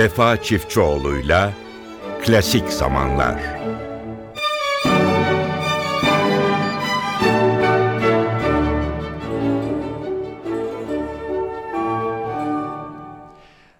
Vefa 0.00 0.42
Çiftçioğlu'yla 0.42 1.52
Klasik 2.22 2.68
Zamanlar. 2.68 3.40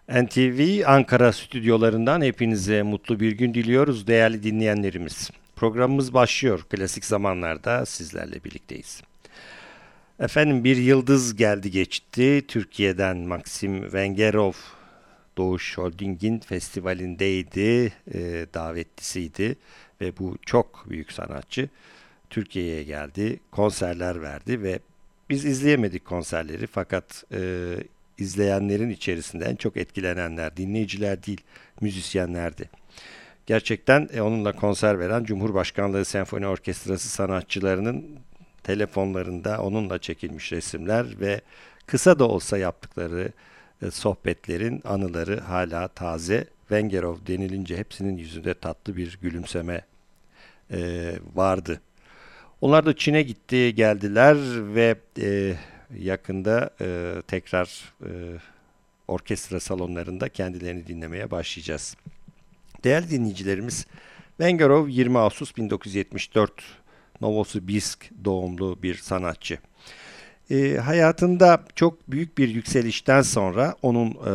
NTV 0.09 0.83
Ankara 0.87 1.33
stüdyolarından 1.33 2.23
hepinize 2.23 2.83
mutlu 2.83 3.21
bir 3.21 3.33
gün 3.33 3.55
diliyoruz 3.55 4.07
değerli 4.07 4.43
dinleyenlerimiz. 4.43 5.31
Programımız 5.57 6.15
başlıyor. 6.15 6.61
Klasik 6.71 7.05
zamanlarda 7.05 7.87
sizlerle 7.87 8.45
birlikteyiz. 8.45 9.03
Efendim 10.19 10.65
bir 10.65 10.77
yıldız 10.77 11.37
geldi 11.37 11.71
geçti. 11.71 12.45
Türkiye'den 12.49 13.17
Maxim 13.17 13.93
Vengerov 13.93 14.53
Doğuş 15.39 15.79
Holding'in 15.79 16.39
festivalindeydi, 16.39 17.93
e, 18.15 18.47
davetlisiydi 18.55 19.57
ve 20.01 20.19
bu 20.19 20.37
çok 20.47 20.87
büyük 20.91 21.13
sanatçı 21.13 21.69
Türkiye'ye 22.31 22.83
geldi, 22.83 23.41
konserler 23.51 24.23
verdi 24.23 24.63
ve 24.63 24.79
biz 25.31 25.45
izleyemedik 25.45 26.05
konserleri 26.05 26.67
fakat 26.67 27.25
e, 27.33 27.41
izleyenlerin 28.19 28.91
içerisinde 28.91 29.57
çok 29.57 29.77
etkilenenler 29.77 30.57
dinleyiciler 30.57 31.27
değil 31.27 31.41
müzisyenlerdi. 31.81 32.71
Gerçekten 33.47 34.09
e, 34.13 34.23
onunla 34.23 34.53
konser 34.53 34.99
veren 34.99 35.25
Cumhurbaşkanlığı 35.25 36.05
Senfoni 36.05 36.47
Orkestrası 36.47 37.09
sanatçılarının 37.09 38.05
telefonlarında 38.63 39.63
onunla 39.63 39.99
çekilmiş 39.99 40.53
resimler 40.53 41.21
ve 41.21 41.41
kısa 41.87 42.19
da 42.19 42.29
olsa 42.29 42.59
yaptıkları 42.59 43.33
sohbetlerin 43.91 44.81
anıları 44.85 45.41
hala 45.41 45.89
taze. 45.89 46.47
Vengerov 46.71 47.17
denilince 47.27 47.77
hepsinin 47.77 48.17
yüzünde 48.17 48.55
tatlı 48.55 48.97
bir 48.97 49.19
gülümseme 49.23 49.85
e, 50.71 51.13
vardı. 51.35 51.81
Onlar 52.61 52.87
da 52.87 52.97
Çin'e 52.97 53.23
gitti, 53.23 53.75
geldiler 53.75 54.37
ve 54.75 54.95
e, 55.21 55.57
yakında 55.99 56.71
e, 56.81 57.15
tekrar 57.29 57.95
e, 58.03 58.11
orkestra 59.09 59.61
salonlarında 59.61 60.29
kendilerini 60.29 60.87
dinlemeye 60.87 61.31
başlayacağız. 61.31 61.97
Değerli 62.85 63.11
dinleyicilerimiz, 63.11 63.87
Vengerov 64.41 64.89
20 64.89 65.19
Ağustos 65.19 65.57
1974 65.57 66.53
Novosibirsk 67.21 68.11
doğumlu 68.25 68.83
bir 68.83 68.95
sanatçı. 68.95 69.59
E, 70.51 70.77
hayatında 70.77 71.65
çok 71.75 72.11
büyük 72.11 72.39
bir 72.39 72.49
yükselişten 72.49 73.23
sonra 73.23 73.75
onun 73.83 74.11
e, 74.11 74.33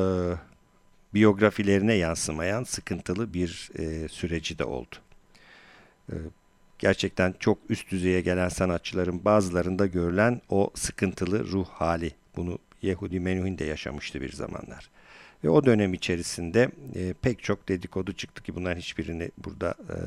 biyografilerine 1.13 1.93
yansımayan 1.93 2.63
sıkıntılı 2.63 3.33
bir 3.33 3.69
e, 3.79 4.07
süreci 4.07 4.59
de 4.59 4.63
oldu. 4.63 4.95
E, 6.09 6.15
gerçekten 6.79 7.35
çok 7.39 7.57
üst 7.69 7.91
düzeye 7.91 8.21
gelen 8.21 8.49
sanatçıların 8.49 9.25
bazılarında 9.25 9.85
görülen 9.85 10.41
o 10.49 10.69
sıkıntılı 10.75 11.47
ruh 11.51 11.67
hali. 11.67 12.11
Bunu 12.35 12.59
Yehudi 12.81 13.19
Menuhin 13.19 13.57
de 13.57 13.65
yaşamıştı 13.65 14.21
bir 14.21 14.31
zamanlar. 14.31 14.89
Ve 15.43 15.49
o 15.49 15.65
dönem 15.65 15.93
içerisinde 15.93 16.69
e, 16.95 17.13
pek 17.13 17.43
çok 17.43 17.69
dedikodu 17.69 18.13
çıktı 18.13 18.43
ki 18.43 18.55
bunların 18.55 18.79
hiçbirini 18.79 19.31
burada 19.37 19.75
e, 19.89 19.97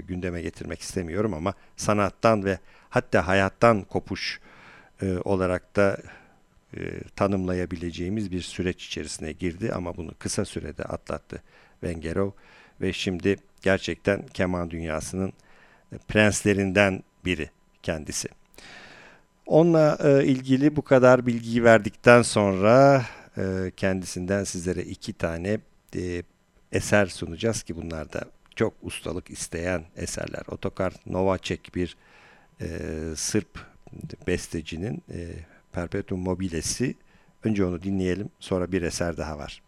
gündeme 0.00 0.42
getirmek 0.42 0.80
istemiyorum 0.80 1.34
ama 1.34 1.54
sanattan 1.76 2.44
ve 2.44 2.58
hatta 2.90 3.26
hayattan 3.26 3.82
kopuş 3.82 4.40
e, 5.04 5.18
olarak 5.24 5.76
da 5.76 5.98
e, 6.76 7.00
tanımlayabileceğimiz 7.16 8.30
bir 8.30 8.40
süreç 8.40 8.86
içerisine 8.86 9.32
girdi 9.32 9.72
ama 9.72 9.96
bunu 9.96 10.10
kısa 10.18 10.44
sürede 10.44 10.82
atlattı 10.82 11.42
Vengerov 11.82 12.30
ve 12.80 12.92
şimdi 12.92 13.36
gerçekten 13.62 14.26
keman 14.26 14.70
dünyasının 14.70 15.32
prenslerinden 16.08 17.02
biri 17.24 17.50
kendisi. 17.82 18.28
Onunla 19.46 19.98
e, 20.04 20.24
ilgili 20.24 20.76
bu 20.76 20.82
kadar 20.82 21.26
bilgiyi 21.26 21.64
verdikten 21.64 22.22
sonra 22.22 23.04
e, 23.38 23.72
kendisinden 23.76 24.44
sizlere 24.44 24.82
iki 24.82 25.12
tane 25.12 25.58
e, 25.96 26.22
eser 26.72 27.06
sunacağız 27.06 27.62
ki 27.62 27.76
bunlar 27.76 28.12
da 28.12 28.20
çok 28.56 28.74
ustalık 28.82 29.30
isteyen 29.30 29.84
eserler. 29.96 30.42
Otokar 30.48 30.92
Novacek 31.06 31.70
bir 31.74 31.96
e, 32.60 32.66
Sırp 33.16 33.73
bestecinin 34.26 35.02
e, 35.12 35.28
Perpetuum 35.72 36.20
Mobilesi. 36.20 36.94
Önce 37.44 37.64
onu 37.64 37.82
dinleyelim 37.82 38.28
sonra 38.40 38.72
bir 38.72 38.82
eser 38.82 39.16
daha 39.16 39.38
var. 39.38 39.62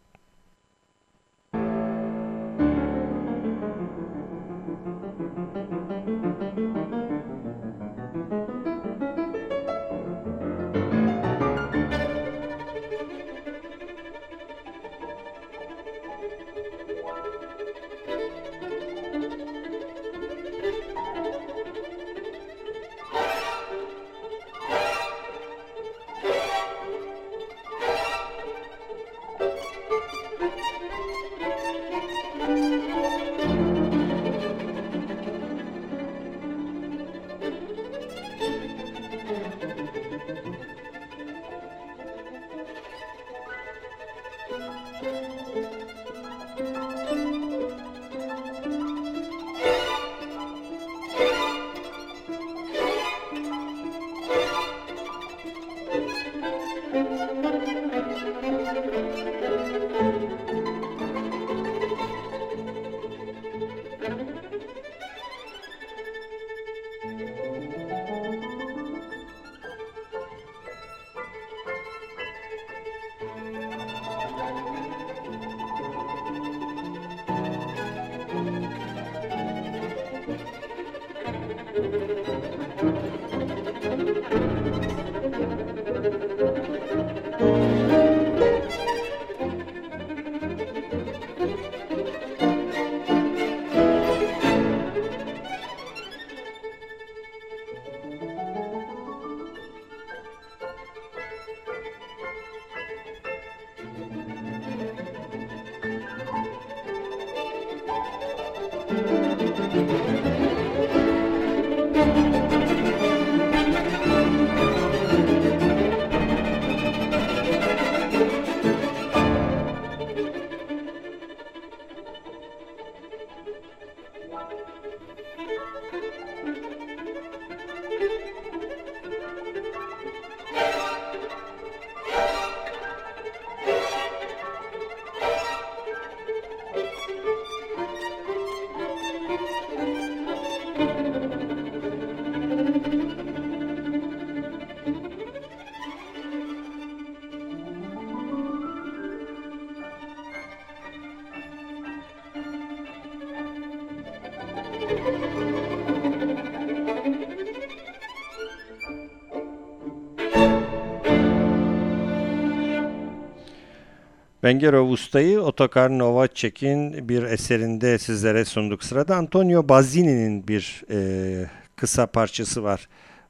Bengerov 164.47 164.89
Usta'yı 164.89 165.41
Otokar 165.41 165.99
Novacek'in 165.99 167.09
bir 167.09 167.23
eserinde 167.23 167.99
sizlere 167.99 168.45
sunduk. 168.45 168.85
Sırada 168.85 169.17
Antonio 169.17 169.69
Bazzini'nin 169.69 170.49
bir 170.49 170.85
e, 170.91 171.51
kısa 171.77 172.07
parçası 172.07 172.63
var. 172.63 172.89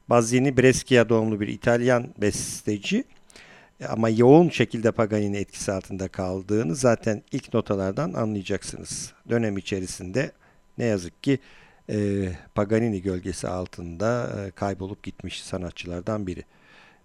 Bazzini 0.09 0.57
Brescia 0.57 1.09
doğumlu 1.09 1.39
bir 1.39 1.47
İtalyan 1.47 2.07
besteci 2.17 3.03
ama 3.89 4.09
yoğun 4.09 4.49
şekilde 4.49 4.91
Paganini 4.91 5.37
etkisi 5.37 5.71
altında 5.71 6.07
kaldığını 6.07 6.75
zaten 6.75 7.23
ilk 7.31 7.53
notalardan 7.53 8.13
anlayacaksınız. 8.13 9.13
Dönem 9.29 9.57
içerisinde 9.57 10.31
ne 10.77 10.85
yazık 10.85 11.23
ki 11.23 11.39
e, 11.89 12.29
Paganini 12.55 13.01
gölgesi 13.01 13.47
altında 13.47 14.35
e, 14.47 14.51
kaybolup 14.51 15.03
gitmiş 15.03 15.43
sanatçılardan 15.43 16.27
biri. 16.27 16.43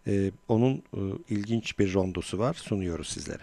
E, 0.07 0.31
onun 0.49 0.73
e, 0.95 1.01
ilginç 1.29 1.79
bir 1.79 1.95
rondosu 1.95 2.39
var 2.39 2.55
sunuyoruz 2.55 3.09
sizlere. 3.09 3.43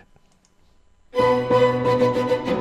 Müzik 1.14 2.59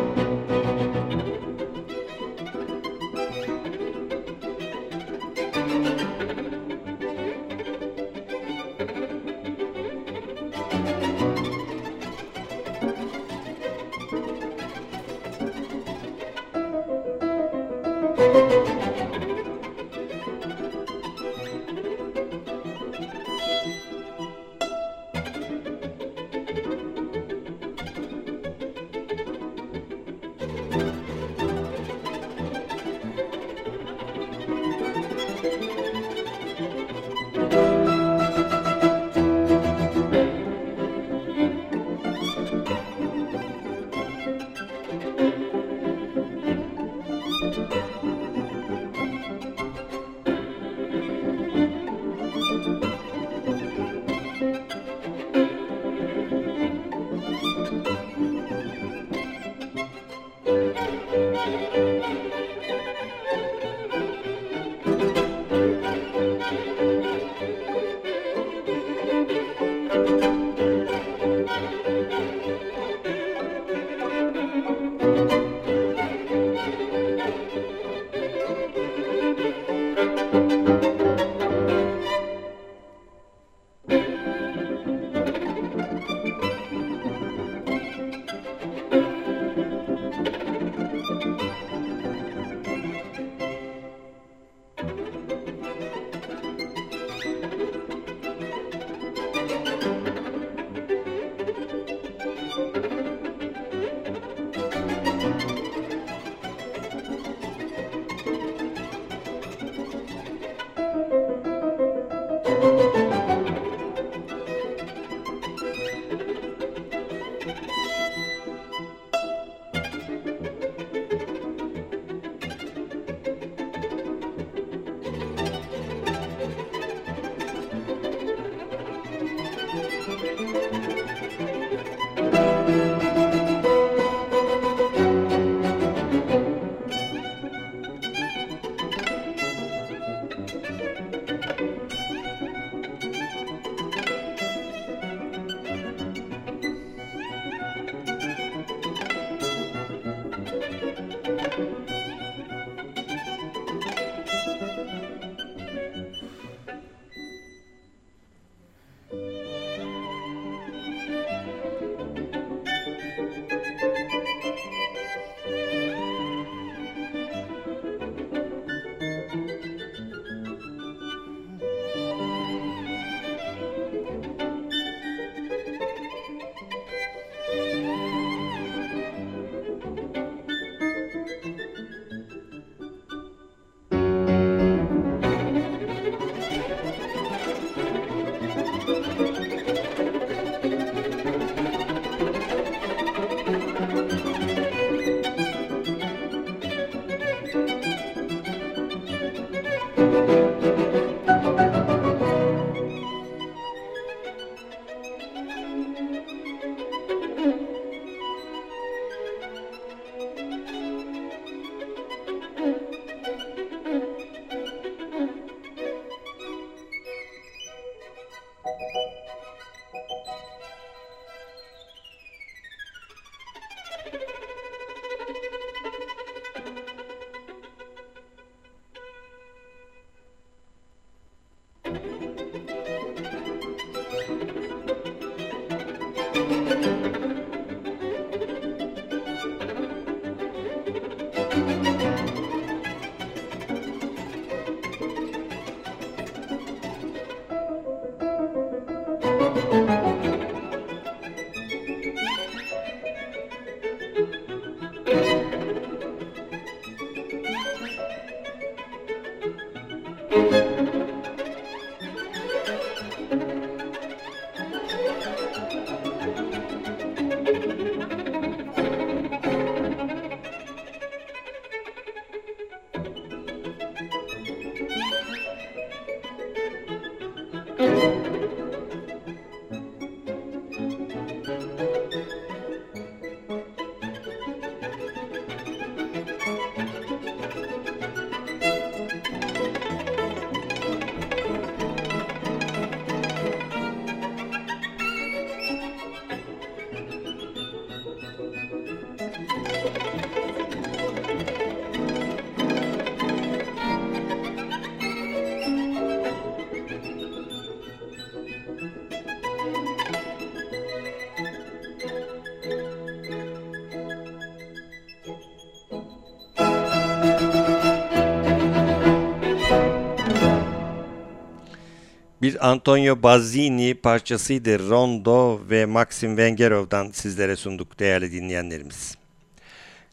Bir 322.48 322.70
Antonio 322.70 323.22
Bazzini 323.22 323.94
parçasıydı. 323.94 324.88
Rondo 324.88 325.60
ve 325.70 325.86
Maxim 325.86 326.36
Vengerov'dan 326.36 327.10
sizlere 327.10 327.56
sunduk 327.56 327.98
değerli 327.98 328.32
dinleyenlerimiz. 328.32 329.17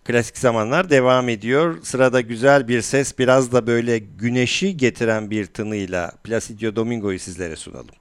Klasik 0.04 0.38
zamanlar 0.38 0.90
devam 0.90 1.30
ediyor. 1.30 1.78
Sırada 1.84 2.22
güzel 2.22 2.68
bir 2.68 2.82
ses, 2.82 3.20
biraz 3.20 3.52
da 3.52 3.68
böyle 3.68 3.98
güneşi 3.98 4.78
getiren 4.78 5.32
bir 5.32 5.46
tınıyla 5.46 6.12
Placidio 6.24 6.76
Domingo'yu 6.76 7.20
sizlere 7.20 7.56
sunalım. 7.56 7.96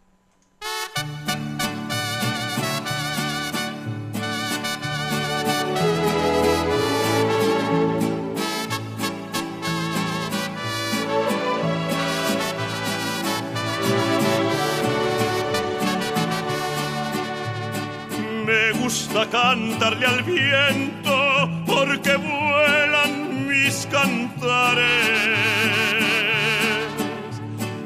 Gusta 19.15 19.31
cantarle 19.31 20.07
al 20.07 20.23
viento 20.25 21.49
porque 21.67 22.17
vuelan 22.17 23.47
mis 23.47 23.87
cantares. 23.87 24.89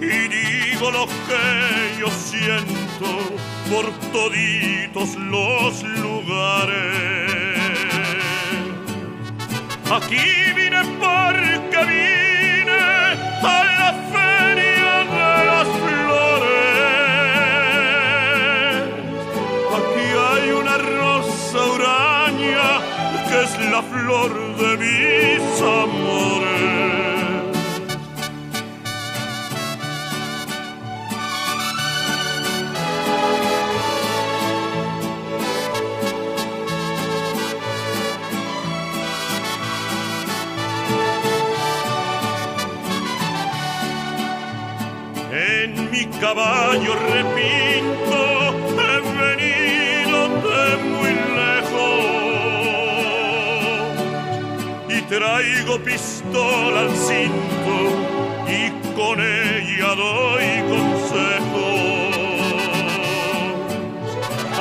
Y 0.01 0.29
digo 0.29 0.91
lo 0.91 1.07
que 1.07 2.01
yo 2.01 2.09
siento 2.11 3.09
por 3.71 3.91
toditos 4.11 5.17
los 5.17 5.83
lugares. 5.83 6.99
Aquí 9.91 10.53
vine 10.57 10.83
porque 10.99 11.85
vine 11.85 12.28
flor 24.09 24.57
de 24.57 24.77
mis 24.79 25.61
amores. 25.61 26.49
En 45.31 45.91
mi 45.91 46.07
caballo 46.19 46.95
traigo 55.09 55.79
pistola 55.79 56.81
al 56.81 56.95
cinto 56.95 57.75
y 58.47 58.71
con 58.95 59.19
ella 59.21 59.95
doy 59.95 60.63
consejos. 60.69 62.19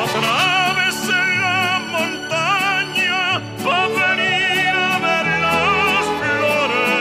Atravesé 0.03 1.21
la 1.41 1.81
montaña 1.91 3.41
para 3.63 3.87
venir 3.87 4.71
a 4.73 4.99
ver 5.05 5.27
las 5.41 6.05
flores. 6.19 6.97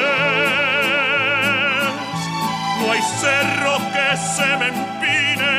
No 2.80 2.84
hay 2.92 3.02
cerro 3.22 3.74
que 3.94 4.08
se 4.34 4.48
me 4.58 4.66
empine, 4.74 5.54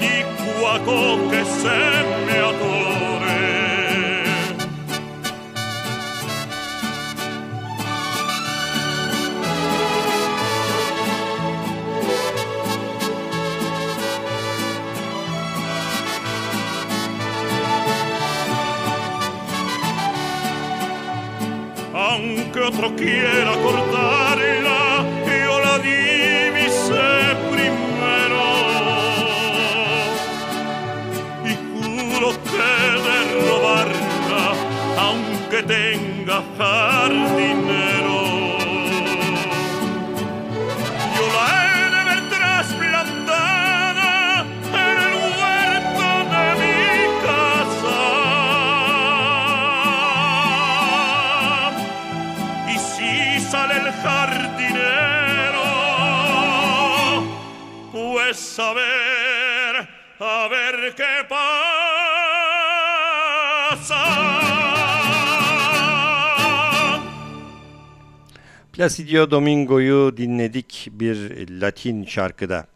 ni 0.00 0.14
cuaco 0.60 0.98
que 1.30 1.42
se 1.44 1.91
quiera 23.02 23.52
cortarla, 23.62 25.04
yo 25.44 25.60
la 25.66 25.78
divisé 25.78 27.10
primero. 27.50 28.42
Y 31.50 31.52
juro 31.70 32.28
que 32.50 32.72
de 33.06 33.18
robarla, 33.48 34.44
aunque 35.06 35.62
tenga 35.62 36.42
jardinero. 36.58 37.51
Placidio 68.72 69.30
Domingo'yu 69.30 70.16
dinledik 70.16 70.88
bir 70.92 71.48
Latin 71.60 72.04
şarkıda. 72.04 72.66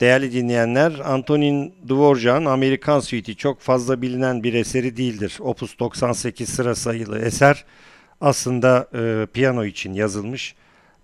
Değerli 0.00 0.32
dinleyenler, 0.32 0.92
Antonin 1.04 1.74
Dvorak'ın 1.88 2.44
Amerikan 2.44 3.00
Suite'i 3.00 3.36
çok 3.36 3.60
fazla 3.60 4.02
bilinen 4.02 4.42
bir 4.42 4.54
eseri 4.54 4.96
değildir. 4.96 5.36
Opus 5.40 5.78
98 5.78 6.48
sıra 6.48 6.74
sayılı 6.74 7.18
eser 7.18 7.64
aslında 8.20 8.88
e, 8.94 9.26
piyano 9.32 9.64
için 9.64 9.92
yazılmış. 9.92 10.54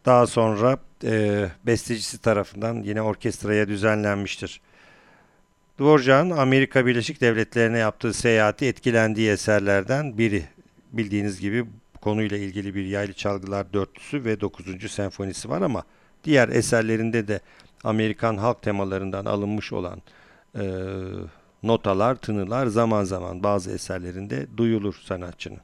Daha 0.06 0.26
sonra 0.26 0.78
e, 1.04 1.46
bestecisi 1.66 2.20
tarafından 2.20 2.82
yine 2.82 3.02
orkestraya 3.02 3.68
düzenlenmiştir. 3.68 4.60
Dvorak'ın 5.80 6.30
Amerika 6.30 6.86
Birleşik 6.86 7.20
Devletleri'ne 7.20 7.78
yaptığı 7.78 8.12
seyahati 8.12 8.66
etkilendiği 8.66 9.30
eserlerden 9.30 10.18
biri. 10.18 10.44
Bildiğiniz 10.92 11.40
gibi 11.40 11.64
konuyla 12.00 12.36
ilgili 12.36 12.74
bir 12.74 12.84
yaylı 12.84 13.12
çalgılar 13.12 13.72
dörtlüsü 13.72 14.24
ve 14.24 14.40
9. 14.40 14.92
senfonisi 14.92 15.48
var 15.48 15.62
ama 15.62 15.84
diğer 16.24 16.48
eserlerinde 16.48 17.28
de 17.28 17.40
Amerikan 17.84 18.36
halk 18.36 18.62
temalarından 18.62 19.24
alınmış 19.24 19.72
olan 19.72 20.02
e, 20.58 20.64
notalar, 21.62 22.14
tınılar 22.14 22.66
zaman 22.66 23.04
zaman 23.04 23.42
bazı 23.42 23.70
eserlerinde 23.70 24.46
duyulur 24.56 24.94
sanatçının. 25.04 25.60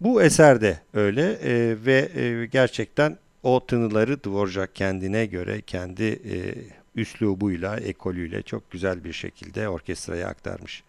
Bu 0.00 0.22
eser 0.22 0.60
de 0.60 0.78
öyle 0.94 1.32
e, 1.32 1.76
ve 1.86 2.10
e, 2.14 2.46
gerçekten 2.46 3.18
o 3.42 3.66
tınıları 3.66 4.24
Dvorak 4.24 4.74
kendine 4.74 5.26
göre 5.26 5.60
kendi 5.60 6.04
e, 6.04 6.54
üslubuyla, 6.94 7.76
ekolüyle 7.76 8.42
çok 8.42 8.70
güzel 8.70 9.04
bir 9.04 9.12
şekilde 9.12 9.68
orkestraya 9.68 10.28
aktarmış. 10.28 10.82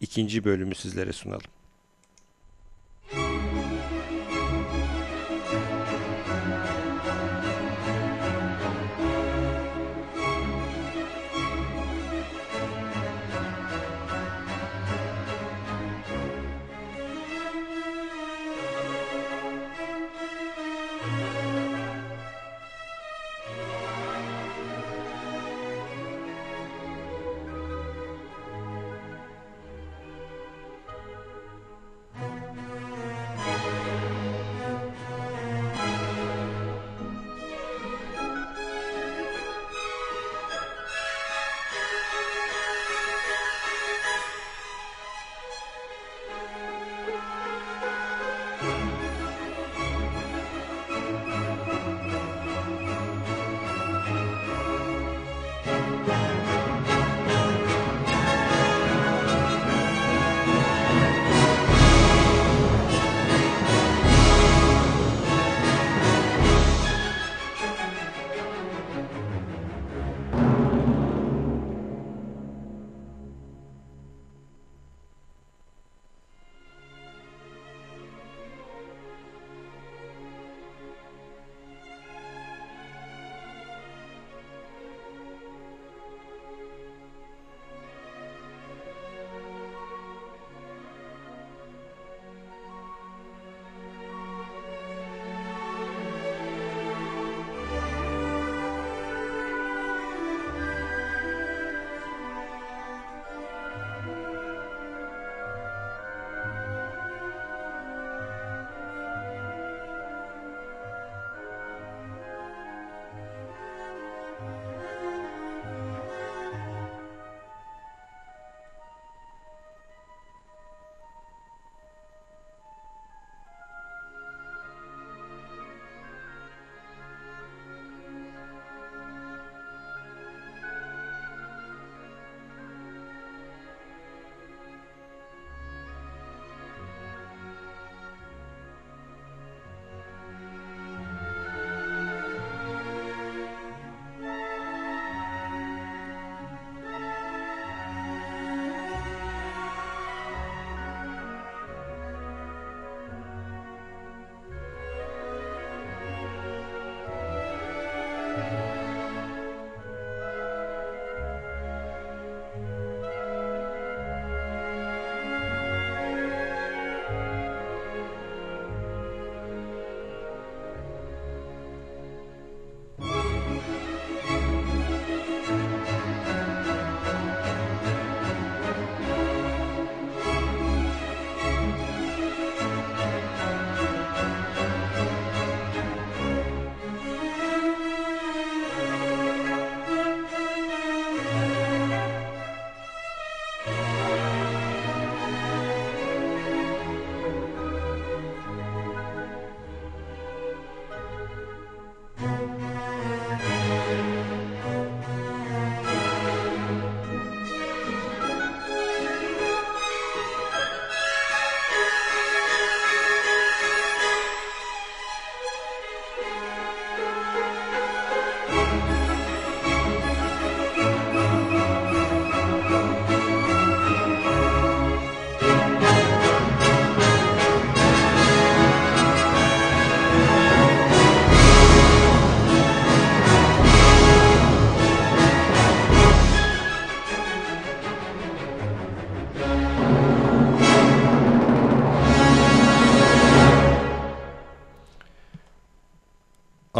İkinci 0.00 0.44
bölümü 0.44 0.74
sizlere 0.74 1.12
sunalım. 1.12 1.59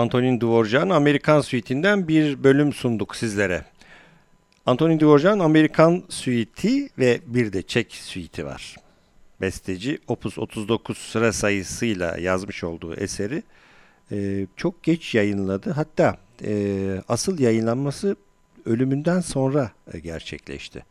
Antonin 0.00 0.40
Dvorak'ın 0.40 0.90
Amerikan 0.90 1.40
Suite'inden 1.40 2.08
bir 2.08 2.44
bölüm 2.44 2.72
sunduk 2.72 3.16
sizlere. 3.16 3.64
Antonin 4.66 5.00
Dvorak'ın 5.00 5.38
Amerikan 5.38 6.02
Suite'i 6.08 6.90
ve 6.98 7.20
bir 7.26 7.52
de 7.52 7.62
Çek 7.62 7.92
Suite'i 7.92 8.44
var. 8.44 8.76
Besteci 9.40 9.98
Opus 10.08 10.38
39 10.38 10.98
sıra 10.98 11.32
sayısıyla 11.32 12.18
yazmış 12.18 12.64
olduğu 12.64 12.94
eseri 12.94 13.42
e, 14.12 14.46
çok 14.56 14.82
geç 14.82 15.14
yayınladı. 15.14 15.70
Hatta 15.70 16.16
e, 16.44 17.02
asıl 17.08 17.38
yayınlanması 17.38 18.16
ölümünden 18.66 19.20
sonra 19.20 19.70
e, 19.92 19.98
gerçekleşti. 19.98 20.84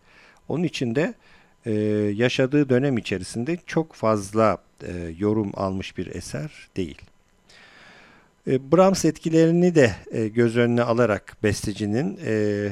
Onun 0.47 0.63
için 0.63 0.95
de 0.95 1.13
e, 1.65 1.71
yaşadığı 2.15 2.69
dönem 2.69 2.97
içerisinde 2.97 3.57
çok 3.65 3.93
fazla 3.93 4.57
e, 4.83 5.13
yorum 5.17 5.51
almış 5.53 5.97
bir 5.97 6.15
eser 6.15 6.51
değil. 6.77 7.01
E, 8.47 8.71
Brahms 8.71 9.05
etkilerini 9.05 9.75
de 9.75 9.95
e, 10.11 10.27
göz 10.27 10.57
önüne 10.57 10.83
alarak 10.83 11.37
bestecinin 11.43 12.19
e, 12.25 12.69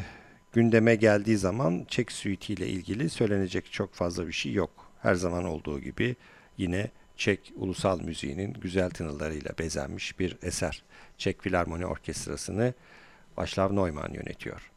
gündeme 0.54 0.96
geldiği 0.96 1.38
zaman 1.38 1.86
Çek 1.88 2.12
Suite 2.12 2.54
ile 2.54 2.68
ilgili 2.68 3.10
söylenecek 3.10 3.72
çok 3.72 3.94
fazla 3.94 4.28
bir 4.28 4.34
şey 4.34 4.54
yok. 4.54 4.70
Her 5.02 5.16
zaman 5.16 5.46
olduğu 5.46 5.80
gibi 5.80 6.16
yine 6.58 6.92
Çek 7.18 7.54
ulusal 7.56 8.02
müziğinin 8.02 8.54
güzel 8.54 8.90
tınılarıyla 8.90 9.52
bezenmiş 9.60 10.20
bir 10.20 10.38
eser. 10.42 10.84
Çek 11.18 11.42
Filarmoni 11.42 11.86
Orkestrası'nı 11.86 12.74
Başlav 13.38 13.76
Neumann 13.76 14.14
yönetiyor. 14.14 14.72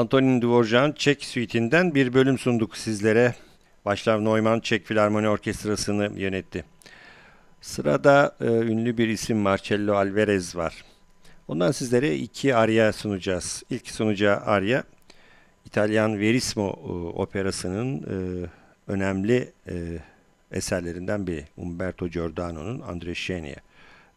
Antonin 0.00 0.42
Dvorak'ın 0.42 0.92
Çek 0.92 1.24
Suite'inden 1.24 1.94
bir 1.94 2.14
bölüm 2.14 2.38
sunduk 2.38 2.76
sizlere. 2.76 3.34
Başlav 3.84 4.24
Neumann 4.24 4.60
Çek 4.60 4.86
Filarmoni 4.86 5.28
Orkestrası'nı 5.28 6.20
yönetti. 6.20 6.64
Sırada 7.60 8.36
e, 8.40 8.44
ünlü 8.44 8.98
bir 8.98 9.08
isim 9.08 9.38
Marcello 9.38 9.94
Alvarez 9.94 10.56
var. 10.56 10.84
Ondan 11.48 11.70
sizlere 11.70 12.16
iki 12.16 12.54
arya 12.54 12.92
sunacağız. 12.92 13.62
İlk 13.70 13.90
sunacağı 13.90 14.36
arya 14.36 14.84
İtalyan 15.66 16.18
Verismo 16.18 16.68
e, 16.68 16.92
operasının 17.18 17.96
e, 17.98 18.46
önemli 18.92 19.52
e, 19.68 19.74
eserlerinden 20.52 21.26
biri. 21.26 21.44
Umberto 21.56 22.08
Giordano'nun 22.08 22.80
Andrescenia 22.80 23.56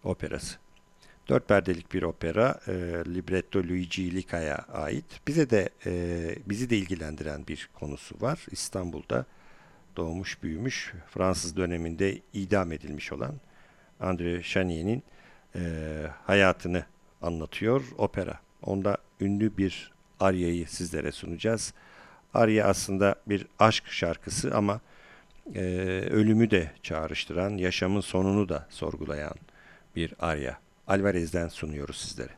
operası. 0.04 0.63
Dört 1.30 1.48
perdelik 1.48 1.94
bir 1.94 2.04
opera, 2.04 2.60
e, 2.68 2.72
libretto 3.14 3.60
Luigi 3.60 4.16
Lica'ya 4.16 4.56
ait. 4.74 5.06
Bize 5.28 5.50
de 5.50 5.70
e, 5.86 6.36
bizi 6.46 6.70
de 6.70 6.78
ilgilendiren 6.78 7.48
bir 7.48 7.70
konusu 7.74 8.16
var. 8.22 8.46
İstanbul'da 8.52 9.26
doğmuş, 9.98 10.44
büyümüş, 10.44 10.94
Fransız 11.08 11.58
döneminde 11.58 12.20
idam 12.34 12.72
edilmiş 12.72 13.12
olan 13.12 13.36
André 14.02 14.44
Chanier'in 14.44 15.04
e, 15.56 15.62
hayatını 16.26 16.86
anlatıyor 17.22 17.84
opera. 17.98 18.40
Onda 18.62 18.98
ünlü 19.22 19.58
bir 19.58 19.92
Arya'yı 20.20 20.68
sizlere 20.68 21.12
sunacağız. 21.12 21.74
Arya 22.34 22.68
aslında 22.68 23.16
bir 23.28 23.48
aşk 23.60 23.88
şarkısı 23.88 24.56
ama 24.56 24.82
e, 25.56 25.62
ölümü 26.12 26.52
de 26.52 26.72
çağrıştıran, 26.84 27.58
yaşamın 27.58 28.02
sonunu 28.02 28.50
da 28.50 28.68
sorgulayan 28.70 29.36
bir 29.96 30.14
Arya. 30.20 30.60
Alvarez'den 30.88 31.48
sunuyoruz 31.48 31.96
sizlere. 31.98 32.34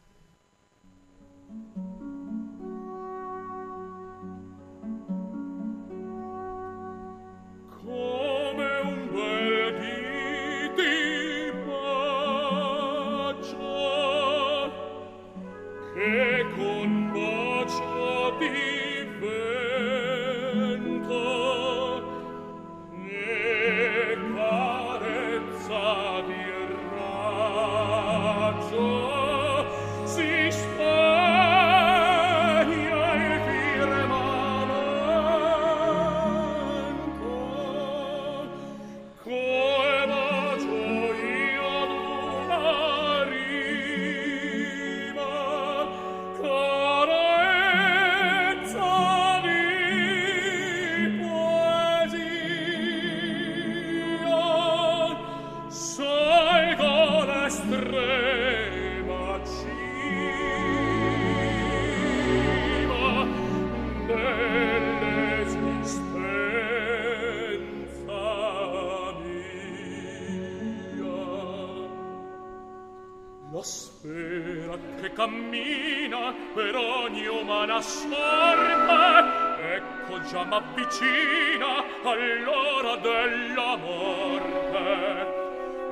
della 83.46 83.78
morte 83.78 85.34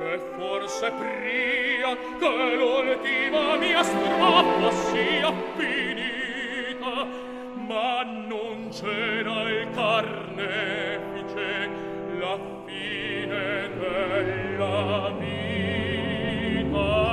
e 0.00 0.18
forse 0.36 0.90
pria 0.90 1.96
che 2.18 2.56
l'ultima 2.56 3.56
mia 3.56 3.82
strappa 3.82 4.70
sia 4.72 5.32
finita 5.56 7.06
ma 7.66 8.02
non 8.02 8.68
c'era 8.70 9.42
il 9.48 9.68
carnefice 9.70 11.68
la 12.18 12.38
fine 12.66 13.70
della 13.78 15.12
vita. 15.18 17.03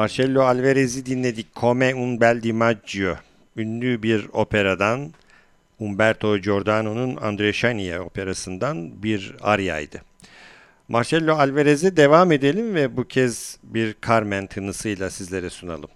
Marcello 0.00 0.42
Alvarez'i 0.42 1.06
dinledik. 1.06 1.46
Come 1.56 1.94
un 1.94 2.20
bel 2.20 2.42
di 2.42 2.52
maggio. 2.52 3.16
Ünlü 3.56 4.02
bir 4.02 4.28
operadan 4.32 5.12
Umberto 5.78 6.38
Giordano'nun 6.38 7.16
Andrea 7.16 8.02
operasından 8.02 9.02
bir 9.02 9.36
aryaydı. 9.40 10.02
Marcello 10.88 11.34
Alvarez'e 11.34 11.96
devam 11.96 12.32
edelim 12.32 12.74
ve 12.74 12.96
bu 12.96 13.08
kez 13.08 13.58
bir 13.62 13.94
Carmen 14.06 14.46
tınısıyla 14.46 15.10
sizlere 15.10 15.50
sunalım. 15.50 15.90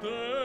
per 0.00 0.41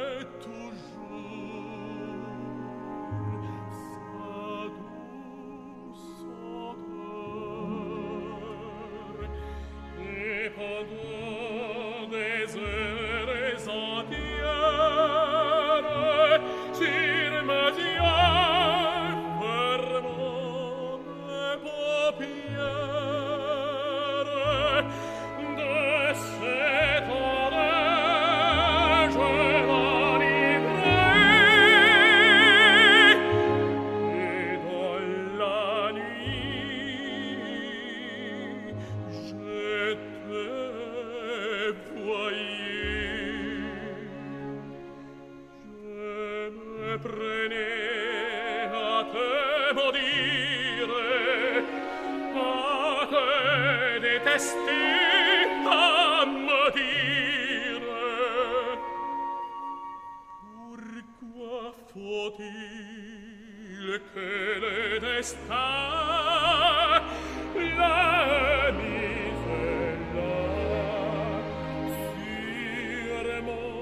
Nemo 73.37 73.76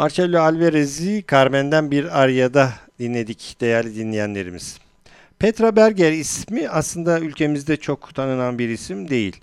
Marcello 0.00 0.40
Alvarez'i 0.40 1.24
Carmen'den 1.30 1.90
bir 1.90 2.20
aryada 2.22 2.72
dinledik 2.98 3.56
değerli 3.60 3.96
dinleyenlerimiz. 3.96 4.78
Petra 5.40 5.76
Berger 5.76 6.12
ismi 6.12 6.68
aslında 6.68 7.20
ülkemizde 7.20 7.76
çok 7.76 8.14
tanınan 8.14 8.58
bir 8.58 8.68
isim 8.68 9.08
değil. 9.08 9.40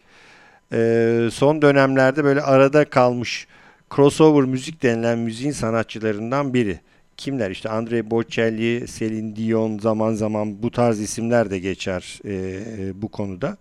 Ee, 0.73 1.29
son 1.31 1.62
dönemlerde 1.62 2.23
böyle 2.23 2.41
arada 2.41 2.89
kalmış 2.89 3.47
crossover 3.95 4.45
müzik 4.45 4.83
denilen 4.83 5.19
müziğin 5.19 5.51
sanatçılarından 5.51 6.53
biri. 6.53 6.79
Kimler? 7.17 7.51
İşte 7.51 7.69
Andre 7.69 8.12
Bocelli, 8.12 8.86
Celine 8.88 9.36
Dion 9.36 9.77
zaman 9.79 10.13
zaman 10.13 10.63
bu 10.63 10.71
tarz 10.71 10.99
isimler 10.99 11.51
de 11.51 11.60
geçer 11.60 12.19
e, 12.25 13.01
bu 13.01 13.07
konuda. 13.07 13.57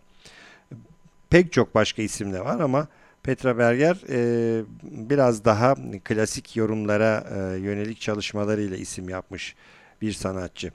Pek 1.31 1.53
çok 1.53 1.75
başka 1.75 2.03
isim 2.03 2.33
de 2.33 2.45
var 2.45 2.61
ama 2.61 2.89
Petra 3.23 3.59
Berger 3.59 3.97
e, 4.09 4.65
biraz 4.83 5.45
daha 5.45 5.75
klasik 6.05 6.57
yorumlara 6.57 7.25
e, 7.31 7.59
yönelik 7.59 8.01
çalışmalarıyla 8.01 8.77
isim 8.77 9.09
yapmış 9.09 9.55
bir 10.03 10.13
sanatçı. 10.13 10.73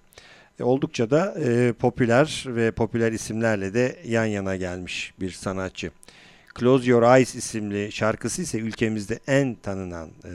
E, 0.62 0.64
oldukça 0.64 1.09
da 1.09 1.36
e, 1.39 1.74
popüler 1.74 2.45
ve 2.47 2.72
popüler 2.72 3.12
isimlerle 3.12 3.74
de 3.74 3.95
yan 4.05 4.26
yana 4.26 4.55
gelmiş 4.55 5.14
bir 5.20 5.32
sanatçı. 5.32 5.91
Close 6.59 6.89
Your 6.89 7.16
Eyes 7.16 7.36
isimli 7.36 7.91
şarkısı 7.91 8.41
ise 8.41 8.57
ülkemizde 8.57 9.20
en 9.28 9.55
tanınan 9.55 10.07
e, 10.07 10.32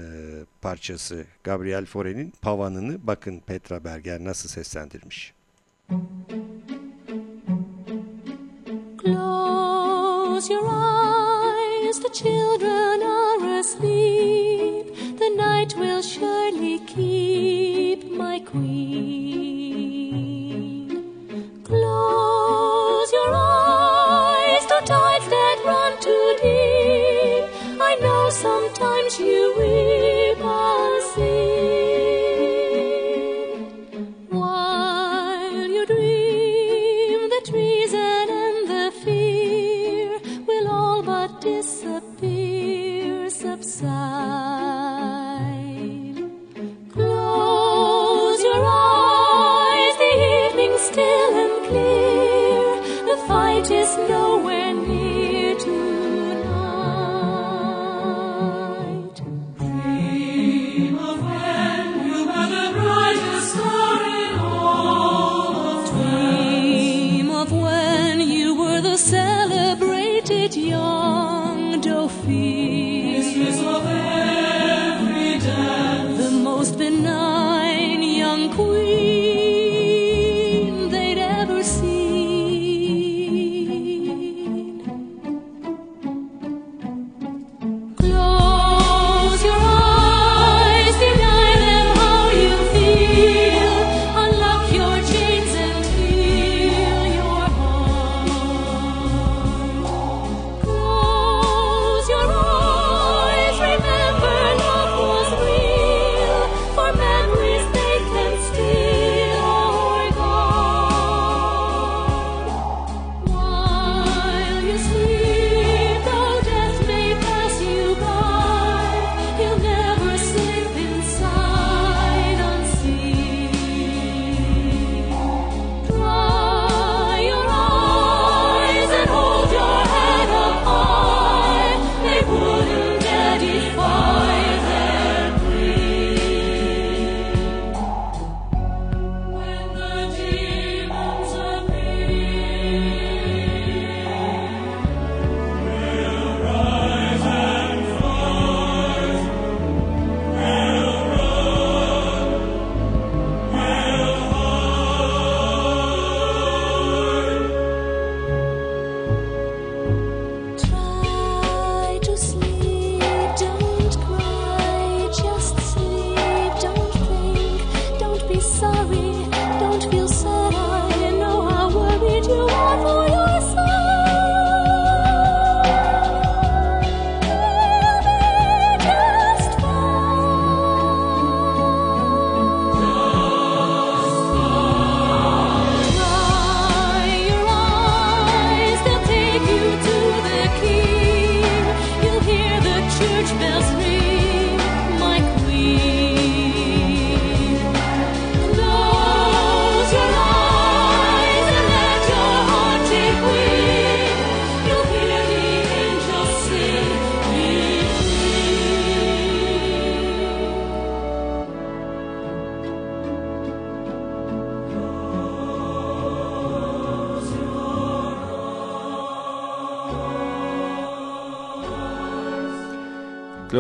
parçası. 0.62 1.24
Gabriel 1.44 1.84
Fauré'nin 1.84 2.32
Pavanını 2.42 2.98
bakın 3.06 3.40
Petra 3.46 3.84
Berger 3.84 4.24
nasıl 4.24 4.48
seslendirmiş. 4.48 5.32
Close 9.04 10.52
your 10.52 10.64
eyes, 10.64 10.95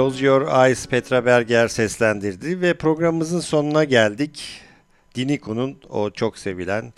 Close 0.06 0.24
Your 0.26 0.66
Eyes 0.66 0.86
Petra 0.86 1.26
Berger 1.26 1.68
seslendirdi 1.68 2.60
ve 2.60 2.74
programımızın 2.74 3.40
sonuna 3.40 3.84
geldik. 3.84 4.60
Diniko'nun 5.14 5.78
o 5.88 6.10
çok 6.10 6.38
sevilen 6.38 6.92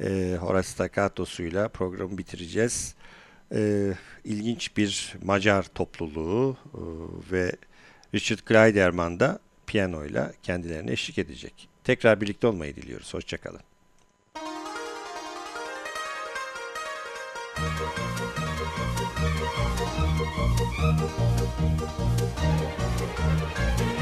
e, 0.00 0.36
Horace 0.40 0.68
Staccato'suyla 0.68 1.68
programı 1.68 2.18
bitireceğiz. 2.18 2.94
E, 3.54 3.92
ilginç 4.24 4.76
bir 4.76 5.14
Macar 5.24 5.62
topluluğu 5.62 6.56
e, 6.74 6.80
ve 7.32 7.52
Richard 8.14 8.38
Kleiderman 8.38 9.20
da 9.20 9.38
piyanoyla 9.66 10.32
kendilerine 10.42 10.92
eşlik 10.92 11.18
edecek. 11.18 11.68
Tekrar 11.84 12.20
birlikte 12.20 12.46
olmayı 12.46 12.76
diliyoruz. 12.76 13.14
Hoşçakalın. 13.14 13.60
Thank 20.36 20.60
you. 23.80 23.93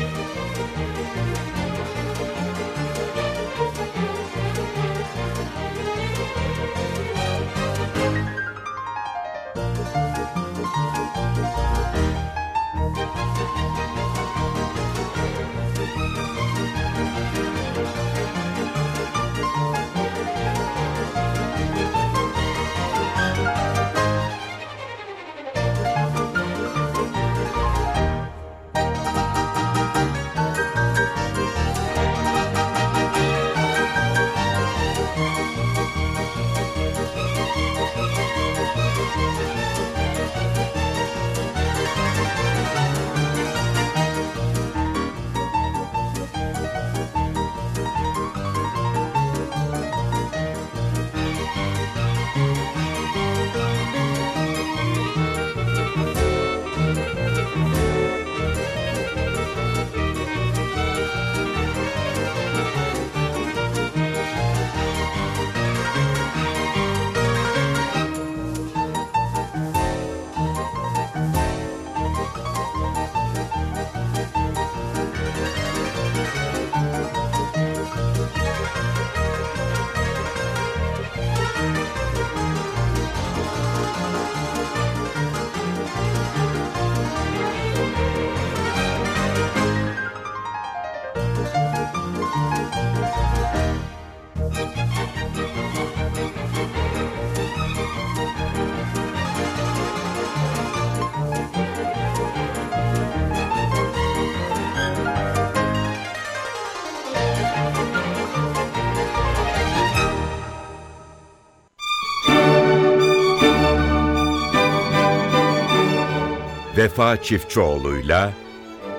Vefa 116.92 117.22
Çiftçioğlu'yla 117.22 118.32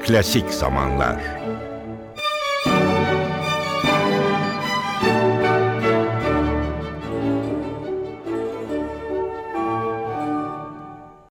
Klasik 0.06 0.50
Zamanlar 0.50 1.43